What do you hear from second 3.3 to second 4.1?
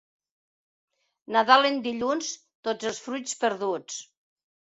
perduts.